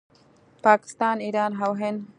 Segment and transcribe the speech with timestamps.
[0.63, 2.01] پاکستان، ایران او هند